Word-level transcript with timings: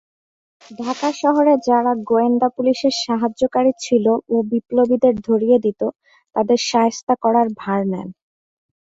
ঢাকা 0.79 1.09
শহরে 1.21 1.53
যারা 1.67 1.91
গোয়েন্দা 2.09 2.47
পুলিশের 2.55 2.93
সাহায্যকারী 3.03 3.71
ছিল 3.79 4.05
ও 4.29 4.45
বিপ্লবীদের 4.51 5.15
ধরিয়ে 5.27 5.57
দিতো 5.65 5.87
তাদের 6.35 6.59
শায়েস্তা 6.69 7.13
করার 7.23 7.47
ভার 7.59 7.81
নেন। 7.91 8.07